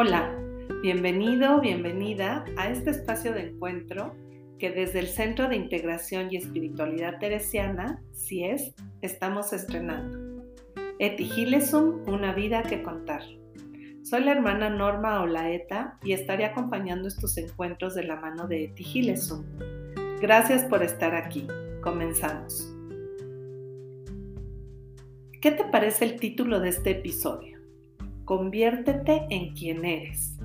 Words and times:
Hola, 0.00 0.32
bienvenido, 0.80 1.60
bienvenida 1.60 2.44
a 2.56 2.70
este 2.70 2.90
espacio 2.90 3.32
de 3.32 3.48
encuentro 3.48 4.14
que 4.56 4.70
desde 4.70 5.00
el 5.00 5.08
Centro 5.08 5.48
de 5.48 5.56
Integración 5.56 6.28
y 6.30 6.36
Espiritualidad 6.36 7.18
Teresiana, 7.18 8.00
CIES, 8.14 8.76
estamos 9.02 9.52
estrenando. 9.52 10.44
Eti 11.00 11.24
Gilesum, 11.24 12.08
una 12.08 12.32
vida 12.32 12.62
que 12.62 12.80
contar. 12.80 13.22
Soy 14.04 14.22
la 14.22 14.30
hermana 14.30 14.70
Norma 14.70 15.20
Olaeta 15.20 15.98
y 16.04 16.12
estaré 16.12 16.44
acompañando 16.44 17.08
estos 17.08 17.36
encuentros 17.36 17.96
de 17.96 18.04
la 18.04 18.14
mano 18.14 18.46
de 18.46 18.66
Eti 18.66 18.84
Gilesum. 18.84 19.44
Gracias 20.20 20.64
por 20.64 20.84
estar 20.84 21.16
aquí. 21.16 21.44
Comenzamos. 21.80 22.72
¿Qué 25.40 25.50
te 25.50 25.64
parece 25.64 26.04
el 26.04 26.20
título 26.20 26.60
de 26.60 26.68
este 26.68 26.92
episodio? 26.92 27.57
Conviértete 28.28 29.26
en 29.30 29.54
quien 29.54 29.86
eres. 29.86 30.38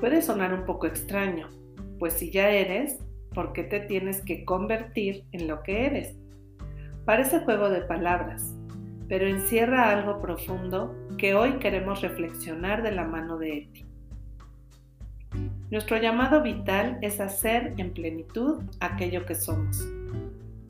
Puede 0.00 0.22
sonar 0.22 0.54
un 0.54 0.64
poco 0.64 0.86
extraño, 0.86 1.50
pues 1.98 2.14
si 2.14 2.30
ya 2.30 2.48
eres, 2.48 2.98
¿por 3.34 3.52
qué 3.52 3.62
te 3.62 3.80
tienes 3.80 4.22
que 4.22 4.46
convertir 4.46 5.26
en 5.32 5.48
lo 5.48 5.62
que 5.62 5.84
eres? 5.84 6.16
Parece 7.04 7.40
juego 7.40 7.68
de 7.68 7.82
palabras, 7.82 8.56
pero 9.06 9.26
encierra 9.26 9.90
algo 9.90 10.22
profundo 10.22 10.96
que 11.18 11.34
hoy 11.34 11.58
queremos 11.58 12.00
reflexionar 12.00 12.82
de 12.82 12.92
la 12.92 13.04
mano 13.04 13.36
de 13.36 13.58
Eti. 13.58 13.84
Nuestro 15.70 15.98
llamado 15.98 16.42
vital 16.42 16.96
es 17.02 17.20
hacer 17.20 17.74
en 17.76 17.92
plenitud 17.92 18.62
aquello 18.80 19.26
que 19.26 19.34
somos, 19.34 19.86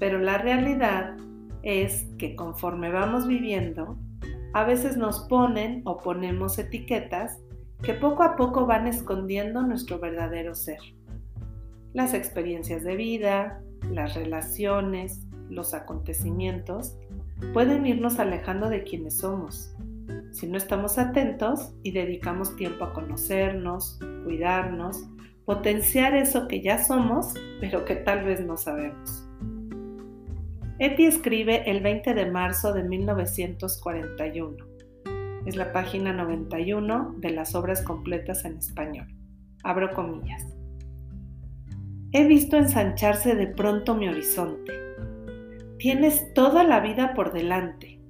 pero 0.00 0.18
la 0.18 0.36
realidad 0.38 1.16
es 1.62 2.08
que 2.18 2.34
conforme 2.34 2.90
vamos 2.90 3.28
viviendo, 3.28 3.96
a 4.52 4.64
veces 4.64 4.96
nos 4.96 5.20
ponen 5.20 5.82
o 5.84 5.98
ponemos 5.98 6.58
etiquetas 6.58 7.38
que 7.82 7.94
poco 7.94 8.22
a 8.22 8.36
poco 8.36 8.66
van 8.66 8.86
escondiendo 8.86 9.62
nuestro 9.62 9.98
verdadero 9.98 10.54
ser. 10.54 10.80
Las 11.92 12.14
experiencias 12.14 12.84
de 12.84 12.96
vida, 12.96 13.62
las 13.90 14.14
relaciones, 14.14 15.26
los 15.48 15.74
acontecimientos 15.74 16.96
pueden 17.52 17.86
irnos 17.86 18.18
alejando 18.18 18.68
de 18.68 18.82
quienes 18.82 19.18
somos. 19.18 19.74
Si 20.32 20.46
no 20.46 20.58
estamos 20.58 20.98
atentos 20.98 21.72
y 21.82 21.92
dedicamos 21.92 22.54
tiempo 22.56 22.84
a 22.84 22.92
conocernos, 22.92 23.98
cuidarnos, 24.24 25.08
potenciar 25.44 26.14
eso 26.14 26.46
que 26.46 26.60
ya 26.60 26.82
somos, 26.84 27.34
pero 27.60 27.84
que 27.84 27.96
tal 27.96 28.24
vez 28.24 28.44
no 28.44 28.56
sabemos. 28.56 29.29
Eti 30.80 31.04
escribe 31.04 31.70
el 31.70 31.82
20 31.82 32.14
de 32.14 32.30
marzo 32.30 32.72
de 32.72 32.82
1941. 32.82 34.56
Es 35.44 35.54
la 35.54 35.74
página 35.74 36.14
91 36.14 37.16
de 37.18 37.30
las 37.32 37.54
obras 37.54 37.82
completas 37.82 38.46
en 38.46 38.56
español. 38.56 39.06
Abro 39.62 39.92
comillas. 39.92 40.42
He 42.12 42.26
visto 42.26 42.56
ensancharse 42.56 43.34
de 43.34 43.48
pronto 43.48 43.94
mi 43.94 44.08
horizonte. 44.08 44.72
Tienes 45.76 46.32
toda 46.32 46.64
la 46.64 46.80
vida 46.80 47.12
por 47.12 47.34
delante. 47.34 48.00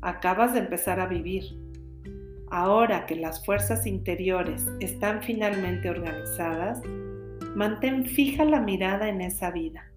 Acabas 0.00 0.52
de 0.52 0.60
empezar 0.60 1.00
a 1.00 1.08
vivir. 1.08 1.42
Ahora 2.48 3.06
que 3.06 3.16
las 3.16 3.44
fuerzas 3.44 3.88
interiores 3.88 4.64
están 4.78 5.20
finalmente 5.20 5.90
organizadas, 5.90 6.80
mantén 7.56 8.06
fija 8.06 8.44
la 8.44 8.60
mirada 8.60 9.08
en 9.08 9.20
esa 9.20 9.50
vida 9.50 9.90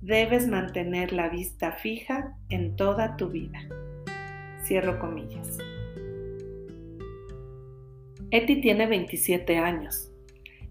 debes 0.00 0.46
mantener 0.46 1.12
la 1.12 1.28
vista 1.28 1.72
fija 1.72 2.36
en 2.48 2.76
toda 2.76 3.16
tu 3.16 3.28
vida. 3.28 3.58
Cierro 4.64 4.98
comillas. 4.98 5.58
Eti 8.30 8.60
tiene 8.60 8.86
27 8.86 9.58
años. 9.58 10.10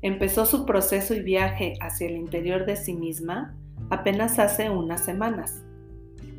Empezó 0.02 0.46
su 0.46 0.66
proceso 0.66 1.16
y 1.16 1.22
viaje 1.22 1.74
hacia 1.82 2.08
el 2.08 2.16
interior 2.16 2.66
de 2.66 2.76
sí 2.76 2.94
misma 2.94 3.58
apenas 3.90 4.38
hace 4.38 4.70
unas 4.70 5.04
semanas 5.04 5.64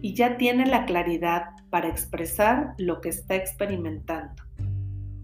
y 0.01 0.15
ya 0.15 0.37
tiene 0.37 0.67
la 0.67 0.87
claridad 0.87 1.57
para 1.71 1.89
expresar 1.89 2.75
lo 2.79 3.01
que 3.01 3.09
está 3.09 3.35
experimentando. 3.35 4.45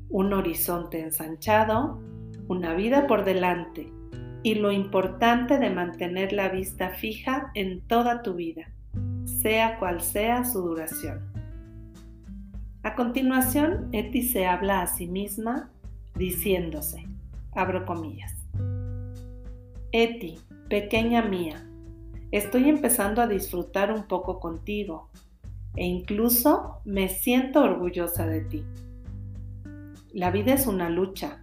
Un 0.08 0.32
horizonte 0.32 1.00
ensanchado, 1.00 2.00
una 2.48 2.74
vida 2.74 3.06
por 3.06 3.24
delante 3.24 3.92
y 4.44 4.56
lo 4.56 4.70
importante 4.70 5.58
de 5.58 5.70
mantener 5.70 6.34
la 6.34 6.50
vista 6.50 6.90
fija 6.90 7.50
en 7.54 7.80
toda 7.80 8.20
tu 8.22 8.34
vida, 8.34 8.70
sea 9.24 9.78
cual 9.78 10.02
sea 10.02 10.44
su 10.44 10.60
duración. 10.60 11.22
A 12.82 12.94
continuación, 12.94 13.88
Eti 13.92 14.20
se 14.22 14.44
habla 14.44 14.82
a 14.82 14.86
sí 14.86 15.06
misma 15.06 15.70
diciéndose, 16.14 17.06
abro 17.52 17.86
comillas, 17.86 18.34
Eti, 19.92 20.38
pequeña 20.68 21.22
mía, 21.22 21.66
estoy 22.30 22.68
empezando 22.68 23.22
a 23.22 23.26
disfrutar 23.26 23.90
un 23.90 24.02
poco 24.02 24.40
contigo 24.40 25.08
e 25.74 25.86
incluso 25.86 26.82
me 26.84 27.08
siento 27.08 27.62
orgullosa 27.62 28.26
de 28.26 28.42
ti. 28.42 28.64
La 30.12 30.30
vida 30.30 30.52
es 30.52 30.66
una 30.66 30.90
lucha, 30.90 31.40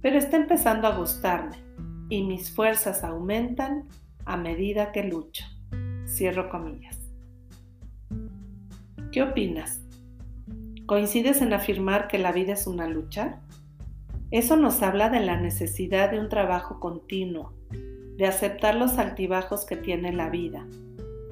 pero 0.00 0.16
está 0.16 0.38
empezando 0.38 0.88
a 0.88 0.96
gustarme 0.96 1.69
y 2.10 2.24
mis 2.24 2.50
fuerzas 2.50 3.04
aumentan 3.04 3.88
a 4.26 4.36
medida 4.36 4.92
que 4.92 5.04
lucho. 5.04 5.44
Cierro 6.06 6.50
comillas. 6.50 6.98
¿Qué 9.12 9.22
opinas? 9.22 9.80
¿Coincides 10.86 11.40
en 11.40 11.52
afirmar 11.52 12.08
que 12.08 12.18
la 12.18 12.32
vida 12.32 12.52
es 12.52 12.66
una 12.66 12.88
lucha? 12.88 13.40
Eso 14.32 14.56
nos 14.56 14.82
habla 14.82 15.08
de 15.08 15.20
la 15.20 15.40
necesidad 15.40 16.10
de 16.10 16.18
un 16.18 16.28
trabajo 16.28 16.80
continuo, 16.80 17.54
de 18.16 18.26
aceptar 18.26 18.74
los 18.74 18.98
altibajos 18.98 19.64
que 19.64 19.76
tiene 19.76 20.12
la 20.12 20.30
vida, 20.30 20.66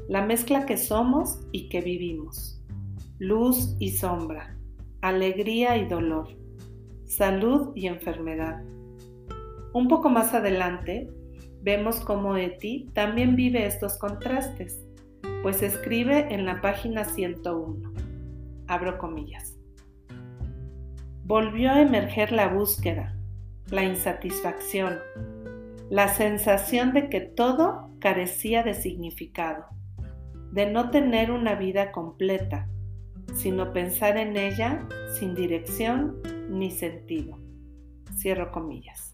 la 0.09 0.25
mezcla 0.25 0.65
que 0.65 0.77
somos 0.77 1.41
y 1.53 1.69
que 1.69 1.81
vivimos, 1.81 2.61
luz 3.19 3.77
y 3.81 3.91
sombra, 3.91 4.57
alegría 5.01 5.77
y 5.77 5.87
dolor, 5.87 6.29
salud 7.05 7.73
y 7.75 7.89
enfermedad 7.89 8.63
un 9.73 9.89
poco 9.89 10.09
más 10.09 10.35
adelante, 10.35 11.09
vemos 11.63 12.01
cómo 12.01 12.37
Eti 12.37 12.89
también 12.95 13.37
vive 13.37 13.67
estos 13.67 13.99
contrastes, 13.99 14.85
pues 15.43 15.63
escribe 15.63 16.33
en 16.33 16.47
la 16.47 16.61
página 16.61 17.05
101, 17.05 17.93
abro 18.67 18.99
comillas, 18.99 19.57
volvió 21.25 21.71
a 21.71 21.83
emerger 21.83 22.33
la 22.33 22.49
búsqueda, 22.49 23.15
la 23.71 23.85
insatisfacción, 23.85 24.99
la 25.91 26.09
sensación 26.09 26.93
de 26.93 27.09
que 27.09 27.21
todo 27.21 27.91
carecía 27.99 28.63
de 28.63 28.75
significado, 28.75 29.67
de 30.53 30.71
no 30.71 30.91
tener 30.91 31.31
una 31.31 31.55
vida 31.55 31.93
completa, 31.93 32.69
sino 33.35 33.73
pensar 33.73 34.17
en 34.17 34.37
ella 34.37 34.87
sin 35.19 35.35
dirección 35.35 36.17
ni 36.49 36.71
sentido. 36.71 37.39
Cierro 38.17 38.51
comillas. 38.51 39.08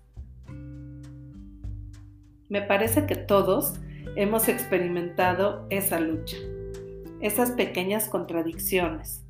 Me 2.54 2.62
parece 2.62 3.04
que 3.04 3.16
todos 3.16 3.80
hemos 4.14 4.46
experimentado 4.46 5.66
esa 5.70 5.98
lucha, 5.98 6.36
esas 7.18 7.50
pequeñas 7.50 8.08
contradicciones. 8.08 9.26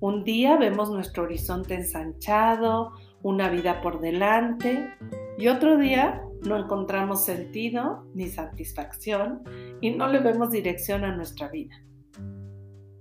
Un 0.00 0.24
día 0.24 0.56
vemos 0.56 0.88
nuestro 0.88 1.24
horizonte 1.24 1.74
ensanchado, 1.74 2.92
una 3.22 3.50
vida 3.50 3.82
por 3.82 4.00
delante, 4.00 4.88
y 5.36 5.48
otro 5.48 5.76
día 5.76 6.22
no 6.40 6.56
encontramos 6.56 7.26
sentido 7.26 8.06
ni 8.14 8.28
satisfacción 8.28 9.42
y 9.82 9.90
no 9.90 10.08
le 10.08 10.20
vemos 10.20 10.50
dirección 10.50 11.04
a 11.04 11.14
nuestra 11.14 11.48
vida. 11.48 11.76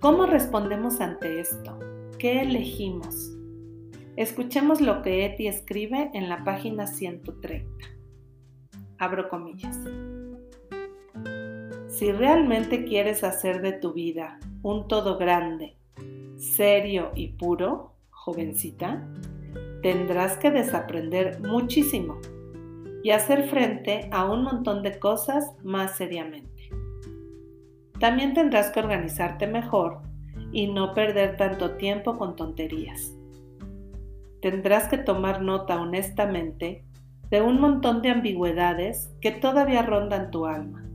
¿Cómo 0.02 0.26
respondemos 0.26 1.00
ante 1.00 1.40
esto? 1.40 1.80
¿Qué 2.20 2.42
elegimos? 2.42 3.32
Escuchemos 4.18 4.82
lo 4.82 5.02
que 5.02 5.26
Eti 5.26 5.48
escribe 5.48 6.12
en 6.14 6.28
la 6.28 6.44
página 6.44 6.86
130 6.86 8.03
abro 9.04 9.30
comillas. 9.30 9.78
Si 11.88 12.12
realmente 12.12 12.86
quieres 12.86 13.24
hacer 13.24 13.62
de 13.62 13.74
tu 13.74 13.94
vida 13.94 14.40
un 14.62 14.88
todo 14.88 15.18
grande, 15.18 15.78
serio 16.38 17.12
y 17.16 17.34
puro, 17.34 17.94
jovencita, 18.10 19.08
tendrás 19.82 20.38
que 20.38 20.50
desaprender 20.50 21.40
muchísimo 21.42 22.20
y 23.04 23.12
hacer 23.12 23.50
frente 23.50 24.10
a 24.12 24.26
un 24.26 24.44
montón 24.44 24.82
de 24.82 24.98
cosas 24.98 25.54
más 25.64 25.98
seriamente. 25.98 26.70
También 28.00 28.34
tendrás 28.34 28.72
que 28.72 28.80
organizarte 28.80 29.46
mejor 29.46 30.02
y 30.52 30.68
no 30.68 30.94
perder 30.94 31.38
tanto 31.38 31.76
tiempo 31.76 32.18
con 32.18 32.36
tonterías. 32.36 33.14
Tendrás 34.42 34.88
que 34.88 34.98
tomar 34.98 35.42
nota 35.42 35.80
honestamente 35.80 36.86
de 37.34 37.42
un 37.42 37.60
montón 37.60 38.04
de 38.04 38.12
ambigüedades 38.12 39.12
que 39.20 39.32
todavía 39.32 39.82
rondan 39.82 40.30
tu 40.30 40.46
alma. 40.46 40.86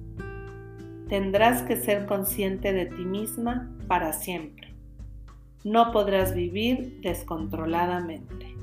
Tendrás 1.09 1.63
que 1.63 1.75
ser 1.75 2.07
consciente 2.07 2.73
de 2.73 2.87
ti 2.87 3.05
misma 3.05 3.69
para 3.89 4.13
siempre. 4.13 4.73
No 5.65 5.91
podrás 5.91 6.37
vivir 6.37 7.01
descontroladamente. 7.01 8.55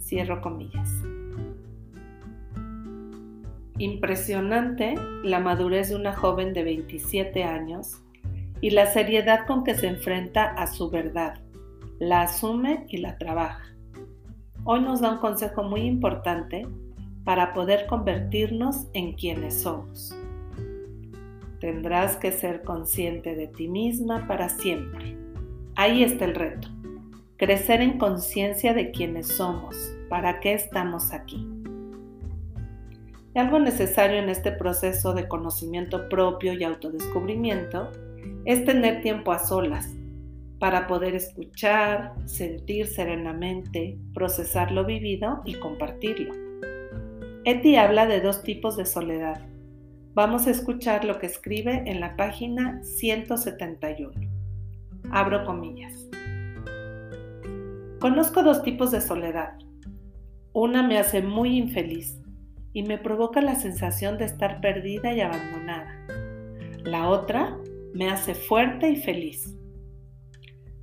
Cierro 0.00 0.40
comillas. 0.40 0.90
Impresionante 3.78 4.96
la 5.22 5.38
madurez 5.38 5.90
de 5.90 5.94
una 5.94 6.12
joven 6.12 6.52
de 6.54 6.64
27 6.64 7.44
años 7.44 8.02
y 8.60 8.70
la 8.70 8.86
seriedad 8.86 9.46
con 9.46 9.62
que 9.62 9.76
se 9.76 9.86
enfrenta 9.86 10.46
a 10.46 10.66
su 10.66 10.90
verdad, 10.90 11.40
la 12.00 12.22
asume 12.22 12.84
y 12.88 12.96
la 12.96 13.16
trabaja. 13.16 13.73
Hoy 14.66 14.80
nos 14.80 15.02
da 15.02 15.10
un 15.10 15.18
consejo 15.18 15.62
muy 15.62 15.82
importante 15.82 16.66
para 17.22 17.52
poder 17.52 17.86
convertirnos 17.86 18.86
en 18.94 19.12
quienes 19.12 19.60
somos. 19.60 20.16
Tendrás 21.60 22.16
que 22.16 22.32
ser 22.32 22.62
consciente 22.62 23.34
de 23.34 23.46
ti 23.48 23.68
misma 23.68 24.26
para 24.26 24.48
siempre. 24.48 25.18
Ahí 25.76 26.02
está 26.02 26.24
el 26.24 26.34
reto. 26.34 26.68
Crecer 27.36 27.82
en 27.82 27.98
conciencia 27.98 28.72
de 28.72 28.90
quienes 28.90 29.28
somos, 29.28 29.76
para 30.08 30.40
qué 30.40 30.54
estamos 30.54 31.12
aquí. 31.12 31.46
Algo 33.34 33.58
necesario 33.58 34.16
en 34.16 34.30
este 34.30 34.50
proceso 34.50 35.12
de 35.12 35.28
conocimiento 35.28 36.08
propio 36.08 36.54
y 36.54 36.64
autodescubrimiento 36.64 37.90
es 38.46 38.64
tener 38.64 39.02
tiempo 39.02 39.30
a 39.30 39.40
solas 39.40 39.90
para 40.64 40.86
poder 40.86 41.14
escuchar, 41.14 42.14
sentir 42.24 42.86
serenamente, 42.86 43.98
procesar 44.14 44.72
lo 44.72 44.86
vivido 44.86 45.42
y 45.44 45.56
compartirlo. 45.56 46.32
Eti 47.44 47.76
habla 47.76 48.06
de 48.06 48.22
dos 48.22 48.42
tipos 48.42 48.78
de 48.78 48.86
soledad. 48.86 49.42
Vamos 50.14 50.46
a 50.46 50.52
escuchar 50.52 51.04
lo 51.04 51.18
que 51.18 51.26
escribe 51.26 51.82
en 51.84 52.00
la 52.00 52.16
página 52.16 52.82
171. 52.82 54.12
Abro 55.10 55.44
comillas. 55.44 56.08
Conozco 58.00 58.42
dos 58.42 58.62
tipos 58.62 58.90
de 58.90 59.02
soledad. 59.02 59.58
Una 60.54 60.82
me 60.82 60.98
hace 60.98 61.20
muy 61.20 61.58
infeliz 61.58 62.22
y 62.72 62.84
me 62.84 62.96
provoca 62.96 63.42
la 63.42 63.56
sensación 63.56 64.16
de 64.16 64.24
estar 64.24 64.62
perdida 64.62 65.12
y 65.12 65.20
abandonada. 65.20 65.94
La 66.84 67.10
otra 67.10 67.54
me 67.92 68.08
hace 68.08 68.34
fuerte 68.34 68.88
y 68.88 68.96
feliz. 68.96 69.54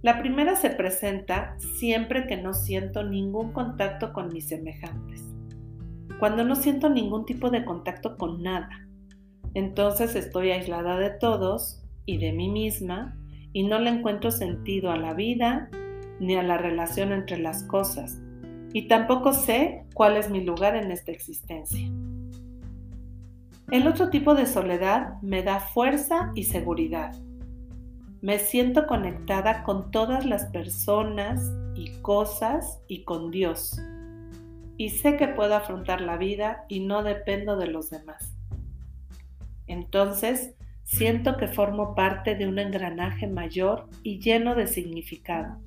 La 0.01 0.19
primera 0.19 0.55
se 0.55 0.71
presenta 0.71 1.55
siempre 1.77 2.25
que 2.25 2.37
no 2.37 2.53
siento 2.53 3.03
ningún 3.03 3.51
contacto 3.51 4.13
con 4.13 4.33
mis 4.33 4.47
semejantes. 4.47 5.23
Cuando 6.19 6.43
no 6.43 6.55
siento 6.55 6.89
ningún 6.89 7.25
tipo 7.25 7.49
de 7.49 7.63
contacto 7.63 8.17
con 8.17 8.41
nada. 8.41 8.87
Entonces 9.53 10.15
estoy 10.15 10.51
aislada 10.51 10.97
de 10.97 11.11
todos 11.11 11.83
y 12.05 12.17
de 12.17 12.31
mí 12.31 12.49
misma 12.49 13.17
y 13.53 13.63
no 13.63 13.79
le 13.79 13.91
encuentro 13.91 14.31
sentido 14.31 14.91
a 14.91 14.97
la 14.97 15.13
vida 15.13 15.69
ni 16.19 16.35
a 16.35 16.43
la 16.43 16.57
relación 16.57 17.11
entre 17.11 17.37
las 17.37 17.63
cosas 17.63 18.21
y 18.73 18.87
tampoco 18.87 19.33
sé 19.33 19.85
cuál 19.93 20.17
es 20.17 20.29
mi 20.29 20.43
lugar 20.43 20.75
en 20.75 20.91
esta 20.91 21.11
existencia. 21.11 21.91
El 23.69 23.87
otro 23.87 24.09
tipo 24.09 24.35
de 24.35 24.45
soledad 24.45 25.21
me 25.21 25.43
da 25.43 25.59
fuerza 25.59 26.31
y 26.35 26.43
seguridad. 26.43 27.13
Me 28.21 28.39
siento 28.39 28.87
conectada 28.87 29.63
con 29.63 29.91
todas 29.91 30.25
las 30.25 30.45
personas 30.45 31.51
y 31.75 31.89
cosas 32.01 32.79
y 32.87 33.03
con 33.03 33.31
Dios. 33.31 33.79
Y 34.77 34.89
sé 34.89 35.17
que 35.17 35.27
puedo 35.27 35.55
afrontar 35.55 36.01
la 36.01 36.17
vida 36.17 36.65
y 36.67 36.81
no 36.81 37.03
dependo 37.03 37.57
de 37.57 37.67
los 37.67 37.89
demás. 37.89 38.33
Entonces, 39.67 40.53
siento 40.83 41.37
que 41.37 41.47
formo 41.47 41.95
parte 41.95 42.35
de 42.35 42.47
un 42.47 42.59
engranaje 42.59 43.27
mayor 43.27 43.87
y 44.03 44.19
lleno 44.19 44.55
de 44.55 44.67
significado 44.67 45.57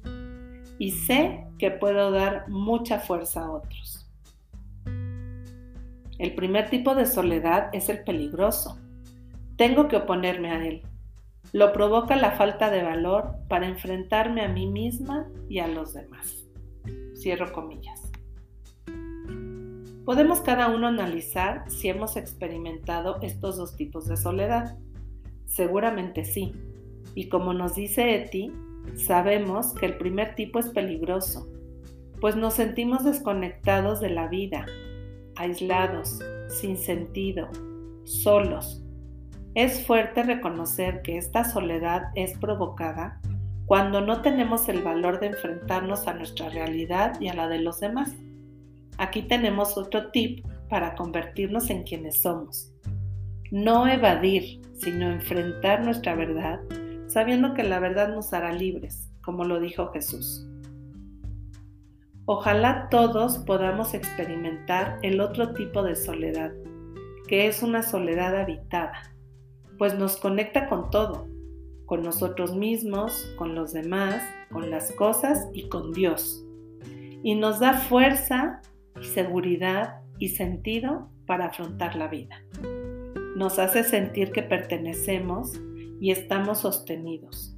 y 0.78 0.90
sé 0.90 1.46
que 1.58 1.70
puedo 1.70 2.10
dar 2.10 2.48
mucha 2.48 2.98
fuerza 2.98 3.42
a 3.42 3.50
otros. 3.50 4.06
El 6.18 6.34
primer 6.34 6.70
tipo 6.70 6.94
de 6.94 7.06
soledad 7.06 7.70
es 7.72 7.88
el 7.88 8.04
peligroso. 8.04 8.78
Tengo 9.56 9.88
que 9.88 9.96
oponerme 9.96 10.50
a 10.50 10.64
él. 10.64 10.82
Lo 11.52 11.72
provoca 11.72 12.16
la 12.16 12.32
falta 12.32 12.70
de 12.70 12.82
valor 12.82 13.36
para 13.48 13.68
enfrentarme 13.68 14.42
a 14.42 14.48
mí 14.48 14.66
misma 14.66 15.28
y 15.48 15.58
a 15.58 15.68
los 15.68 15.94
demás. 15.94 16.46
Cierro 17.14 17.52
comillas. 17.52 18.10
Podemos 20.04 20.40
cada 20.40 20.68
uno 20.68 20.88
analizar 20.88 21.64
si 21.70 21.88
hemos 21.88 22.16
experimentado 22.16 23.18
estos 23.22 23.56
dos 23.56 23.76
tipos 23.76 24.06
de 24.06 24.16
soledad. 24.16 24.76
Seguramente 25.46 26.24
sí. 26.24 26.52
Y 27.14 27.28
como 27.28 27.54
nos 27.54 27.74
dice 27.74 28.16
Eti, 28.16 28.50
Sabemos 28.96 29.72
que 29.74 29.86
el 29.86 29.96
primer 29.96 30.36
tipo 30.36 30.60
es 30.60 30.68
peligroso, 30.68 31.48
pues 32.20 32.36
nos 32.36 32.54
sentimos 32.54 33.02
desconectados 33.04 34.00
de 34.00 34.10
la 34.10 34.28
vida, 34.28 34.66
aislados, 35.34 36.20
sin 36.48 36.76
sentido, 36.76 37.48
solos. 38.04 38.83
Es 39.54 39.86
fuerte 39.86 40.22
reconocer 40.22 41.02
que 41.02 41.16
esta 41.16 41.44
soledad 41.44 42.08
es 42.14 42.36
provocada 42.38 43.20
cuando 43.66 44.00
no 44.00 44.20
tenemos 44.20 44.68
el 44.68 44.82
valor 44.82 45.20
de 45.20 45.28
enfrentarnos 45.28 46.06
a 46.06 46.14
nuestra 46.14 46.48
realidad 46.48 47.20
y 47.20 47.28
a 47.28 47.34
la 47.34 47.48
de 47.48 47.60
los 47.60 47.80
demás. 47.80 48.12
Aquí 48.98 49.22
tenemos 49.22 49.78
otro 49.78 50.10
tip 50.10 50.46
para 50.68 50.94
convertirnos 50.94 51.70
en 51.70 51.84
quienes 51.84 52.22
somos. 52.22 52.72
No 53.50 53.86
evadir, 53.86 54.60
sino 54.74 55.10
enfrentar 55.10 55.84
nuestra 55.84 56.14
verdad 56.14 56.60
sabiendo 57.14 57.54
que 57.54 57.62
la 57.62 57.78
verdad 57.78 58.12
nos 58.12 58.32
hará 58.32 58.52
libres, 58.52 59.08
como 59.22 59.44
lo 59.44 59.60
dijo 59.60 59.92
Jesús. 59.92 60.44
Ojalá 62.26 62.88
todos 62.90 63.38
podamos 63.38 63.94
experimentar 63.94 64.98
el 65.02 65.20
otro 65.20 65.52
tipo 65.52 65.84
de 65.84 65.94
soledad, 65.94 66.52
que 67.28 67.46
es 67.46 67.62
una 67.62 67.84
soledad 67.84 68.34
habitada, 68.34 69.13
pues 69.78 69.98
nos 69.98 70.16
conecta 70.16 70.68
con 70.68 70.90
todo, 70.90 71.26
con 71.86 72.02
nosotros 72.02 72.54
mismos, 72.54 73.34
con 73.36 73.54
los 73.54 73.72
demás, 73.72 74.22
con 74.50 74.70
las 74.70 74.92
cosas 74.92 75.48
y 75.52 75.68
con 75.68 75.92
Dios. 75.92 76.44
Y 77.22 77.34
nos 77.34 77.60
da 77.60 77.74
fuerza 77.74 78.60
seguridad 79.02 80.00
y 80.18 80.28
sentido 80.28 81.10
para 81.26 81.46
afrontar 81.46 81.96
la 81.96 82.08
vida. 82.08 82.42
Nos 83.36 83.58
hace 83.58 83.82
sentir 83.82 84.30
que 84.30 84.42
pertenecemos 84.42 85.60
y 86.00 86.10
estamos 86.10 86.60
sostenidos. 86.60 87.56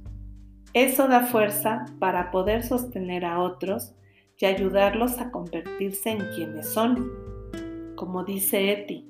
Eso 0.73 1.07
da 1.07 1.21
fuerza 1.21 1.85
para 1.99 2.31
poder 2.31 2.63
sostener 2.63 3.25
a 3.25 3.39
otros 3.39 3.93
y 4.37 4.45
ayudarlos 4.45 5.19
a 5.19 5.31
convertirse 5.31 6.11
en 6.11 6.29
quienes 6.35 6.69
son, 6.69 7.11
como 7.95 8.23
dice 8.23 8.71
Eti. 8.71 9.07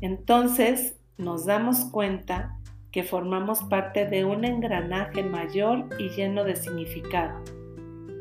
Entonces 0.00 0.95
nos 1.18 1.46
damos 1.46 1.86
cuenta 1.86 2.58
que 2.92 3.02
formamos 3.02 3.62
parte 3.64 4.06
de 4.06 4.24
un 4.24 4.44
engranaje 4.44 5.22
mayor 5.22 5.88
y 5.98 6.08
lleno 6.10 6.44
de 6.44 6.56
significado 6.56 7.42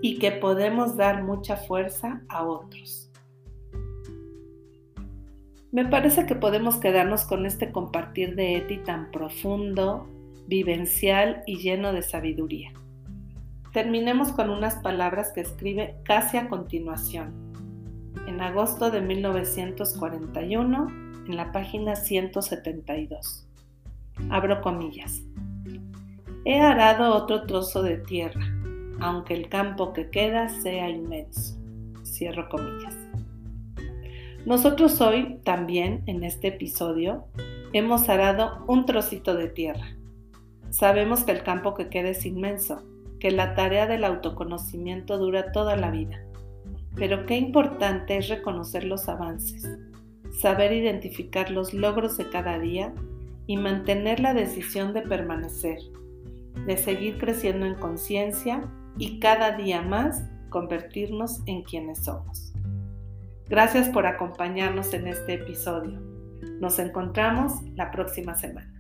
y 0.01 0.19
que 0.19 0.31
podemos 0.31 0.97
dar 0.97 1.23
mucha 1.23 1.57
fuerza 1.57 2.21
a 2.29 2.43
otros. 2.43 3.09
Me 5.71 5.85
parece 5.85 6.25
que 6.25 6.35
podemos 6.35 6.77
quedarnos 6.77 7.25
con 7.25 7.45
este 7.45 7.71
compartir 7.71 8.35
de 8.35 8.57
Eti 8.57 8.77
tan 8.77 9.11
profundo, 9.11 10.07
vivencial 10.47 11.43
y 11.45 11.57
lleno 11.57 11.91
de 11.91 12.01
sabiduría. 12.01 12.71
Terminemos 13.73 14.31
con 14.31 14.49
unas 14.49 14.75
palabras 14.75 15.33
que 15.33 15.41
escribe 15.41 15.97
casi 16.03 16.37
a 16.37 16.47
continuación, 16.47 17.44
en 18.27 18.41
agosto 18.41 18.91
de 18.91 19.01
1941, 19.01 20.87
en 21.27 21.35
la 21.35 21.51
página 21.51 21.95
172. 21.95 23.47
Abro 24.29 24.61
comillas. 24.61 25.21
He 26.45 26.59
arado 26.59 27.15
otro 27.15 27.45
trozo 27.45 27.81
de 27.81 27.97
tierra, 27.97 28.45
aunque 28.99 29.33
el 29.33 29.49
campo 29.49 29.93
que 29.93 30.09
queda 30.09 30.49
sea 30.49 30.89
inmenso. 30.89 31.57
Cierro 32.03 32.47
comillas. 32.49 32.95
Nosotros 34.45 35.01
hoy 35.01 35.39
también 35.43 36.03
en 36.05 36.23
este 36.23 36.49
episodio 36.49 37.25
hemos 37.73 38.09
arado 38.09 38.63
un 38.67 38.85
trocito 38.85 39.35
de 39.35 39.47
tierra 39.47 39.95
Sabemos 40.75 41.23
que 41.23 41.31
el 41.31 41.41
campo 41.41 41.73
que 41.73 41.87
queda 41.87 42.09
es 42.09 42.25
inmenso, 42.25 42.83
que 43.21 43.31
la 43.31 43.55
tarea 43.55 43.87
del 43.87 44.03
autoconocimiento 44.03 45.17
dura 45.17 45.53
toda 45.53 45.77
la 45.77 45.89
vida 45.89 46.24
pero 46.95 47.25
qué 47.25 47.37
importante 47.37 48.17
es 48.17 48.29
reconocer 48.29 48.83
los 48.83 49.07
avances, 49.09 49.67
saber 50.41 50.73
identificar 50.73 51.51
los 51.51 51.73
logros 51.73 52.17
de 52.17 52.29
cada 52.29 52.59
día 52.59 52.93
y 53.47 53.57
mantener 53.57 54.19
la 54.19 54.33
decisión 54.33 54.93
de 54.93 55.01
permanecer, 55.01 55.79
de 56.65 56.77
seguir 56.77 57.17
creciendo 57.17 57.65
en 57.65 57.75
conciencia 57.75 58.63
y 58.97 59.19
cada 59.19 59.57
día 59.57 59.81
más 59.81 60.23
convertirnos 60.49 61.41
en 61.45 61.63
quienes 61.63 62.03
somos. 62.05 62.53
Gracias 63.47 63.89
por 63.89 64.07
acompañarnos 64.07 64.93
en 64.93 65.07
este 65.07 65.35
episodio. 65.35 65.99
Nos 66.59 66.79
encontramos 66.79 67.61
la 67.75 67.91
próxima 67.91 68.35
semana. 68.35 68.71